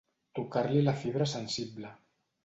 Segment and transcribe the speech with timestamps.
[0.37, 1.91] Tocar-li la fibra sensible.